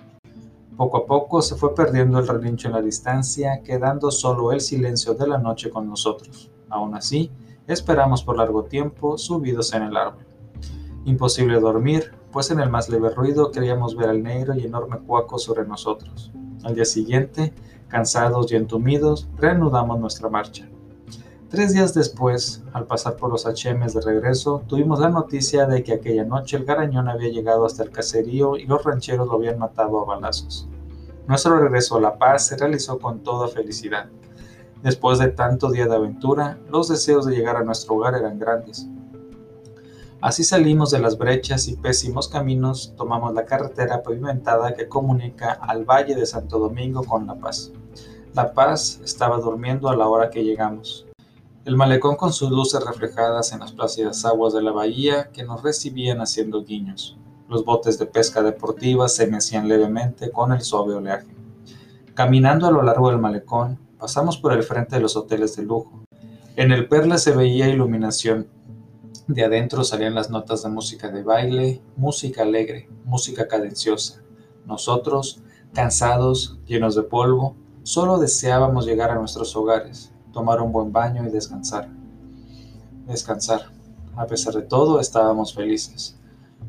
Poco 0.76 0.98
a 0.98 1.06
poco 1.06 1.42
se 1.42 1.56
fue 1.56 1.74
perdiendo 1.74 2.20
el 2.20 2.28
relincho 2.28 2.68
en 2.68 2.74
la 2.74 2.82
distancia, 2.82 3.62
quedando 3.64 4.12
solo 4.12 4.52
el 4.52 4.60
silencio 4.60 5.14
de 5.14 5.26
la 5.26 5.38
noche 5.38 5.70
con 5.70 5.88
nosotros. 5.88 6.52
Aún 6.68 6.94
así, 6.94 7.32
esperamos 7.66 8.22
por 8.22 8.36
largo 8.36 8.62
tiempo 8.62 9.18
subidos 9.18 9.74
en 9.74 9.82
el 9.82 9.96
árbol. 9.96 10.24
Imposible 11.04 11.58
dormir, 11.58 12.12
pues 12.30 12.52
en 12.52 12.60
el 12.60 12.70
más 12.70 12.88
leve 12.88 13.10
ruido 13.10 13.50
creíamos 13.50 13.96
ver 13.96 14.08
al 14.08 14.22
negro 14.22 14.54
y 14.54 14.62
enorme 14.62 14.98
cuaco 14.98 15.36
sobre 15.36 15.66
nosotros. 15.66 16.30
Al 16.62 16.76
día 16.76 16.84
siguiente, 16.84 17.52
Cansados 17.88 18.50
y 18.50 18.56
entumidos, 18.56 19.28
reanudamos 19.36 20.00
nuestra 20.00 20.28
marcha. 20.28 20.68
Tres 21.48 21.72
días 21.72 21.94
después, 21.94 22.64
al 22.72 22.86
pasar 22.86 23.16
por 23.16 23.30
los 23.30 23.46
HMs 23.46 23.94
de 23.94 24.00
regreso, 24.00 24.64
tuvimos 24.66 24.98
la 24.98 25.10
noticia 25.10 25.66
de 25.66 25.84
que 25.84 25.92
aquella 25.92 26.24
noche 26.24 26.56
el 26.56 26.64
garañón 26.64 27.08
había 27.08 27.28
llegado 27.28 27.64
hasta 27.64 27.84
el 27.84 27.90
caserío 27.90 28.56
y 28.56 28.66
los 28.66 28.82
rancheros 28.82 29.28
lo 29.28 29.34
habían 29.34 29.60
matado 29.60 30.00
a 30.00 30.04
balazos. 30.04 30.68
Nuestro 31.28 31.56
regreso 31.56 31.96
a 31.96 32.00
La 32.00 32.18
Paz 32.18 32.46
se 32.46 32.56
realizó 32.56 32.98
con 32.98 33.20
toda 33.20 33.46
felicidad. 33.46 34.06
Después 34.82 35.20
de 35.20 35.28
tanto 35.28 35.70
día 35.70 35.86
de 35.86 35.94
aventura, 35.94 36.58
los 36.68 36.88
deseos 36.88 37.26
de 37.26 37.36
llegar 37.36 37.54
a 37.56 37.62
nuestro 37.62 37.94
hogar 37.94 38.16
eran 38.16 38.40
grandes. 38.40 38.88
Así 40.20 40.42
salimos 40.42 40.90
de 40.90 40.98
las 40.98 41.16
brechas 41.16 41.68
y 41.68 41.76
pésimos 41.76 42.26
caminos, 42.26 42.92
tomamos 42.96 43.32
la 43.34 43.44
carretera 43.44 44.02
pavimentada 44.02 44.74
que 44.74 44.88
comunica 44.88 45.52
al 45.52 45.84
Valle 45.84 46.16
de 46.16 46.26
Santo 46.26 46.58
Domingo 46.58 47.04
con 47.04 47.24
La 47.28 47.36
Paz. 47.36 47.70
La 48.34 48.52
Paz 48.52 49.00
estaba 49.04 49.38
durmiendo 49.38 49.88
a 49.88 49.96
la 49.96 50.08
hora 50.08 50.28
que 50.28 50.42
llegamos. 50.42 51.05
El 51.66 51.76
malecón 51.76 52.14
con 52.14 52.32
sus 52.32 52.52
luces 52.52 52.80
reflejadas 52.84 53.50
en 53.50 53.58
las 53.58 53.72
plácidas 53.72 54.24
aguas 54.24 54.52
de 54.52 54.62
la 54.62 54.70
bahía 54.70 55.30
que 55.32 55.42
nos 55.42 55.64
recibían 55.64 56.20
haciendo 56.20 56.62
guiños. 56.62 57.18
Los 57.48 57.64
botes 57.64 57.98
de 57.98 58.06
pesca 58.06 58.40
deportiva 58.44 59.08
se 59.08 59.26
mecían 59.26 59.66
levemente 59.66 60.30
con 60.30 60.52
el 60.52 60.60
suave 60.60 60.94
oleaje. 60.94 61.26
Caminando 62.14 62.68
a 62.68 62.70
lo 62.70 62.84
largo 62.84 63.10
del 63.10 63.18
malecón, 63.18 63.80
pasamos 63.98 64.38
por 64.38 64.52
el 64.52 64.62
frente 64.62 64.94
de 64.94 65.02
los 65.02 65.16
hoteles 65.16 65.56
de 65.56 65.64
lujo. 65.64 66.04
En 66.54 66.70
el 66.70 66.86
Perla 66.86 67.18
se 67.18 67.32
veía 67.32 67.68
iluminación, 67.68 68.46
de 69.26 69.44
adentro 69.44 69.82
salían 69.82 70.14
las 70.14 70.30
notas 70.30 70.62
de 70.62 70.68
música 70.68 71.08
de 71.08 71.24
baile, 71.24 71.82
música 71.96 72.42
alegre, 72.42 72.88
música 73.04 73.48
cadenciosa. 73.48 74.22
Nosotros, 74.66 75.42
cansados, 75.74 76.60
llenos 76.64 76.94
de 76.94 77.02
polvo, 77.02 77.56
solo 77.82 78.18
deseábamos 78.18 78.86
llegar 78.86 79.10
a 79.10 79.16
nuestros 79.16 79.56
hogares, 79.56 80.12
tomar 80.36 80.60
un 80.60 80.70
buen 80.70 80.92
baño 80.92 81.26
y 81.26 81.30
descansar. 81.30 81.88
Descansar. 83.06 83.70
A 84.14 84.26
pesar 84.26 84.52
de 84.52 84.60
todo, 84.60 85.00
estábamos 85.00 85.54
felices, 85.54 86.14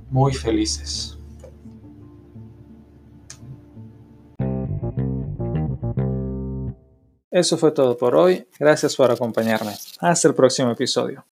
muy 0.10 0.34
felices. 0.34 1.18
Eso 7.30 7.58
fue 7.58 7.72
todo 7.72 7.98
por 7.98 8.16
hoy. 8.16 8.48
Gracias 8.58 8.96
por 8.96 9.12
acompañarme. 9.12 9.74
Hasta 10.00 10.28
el 10.30 10.34
próximo 10.34 10.72
episodio. 10.72 11.26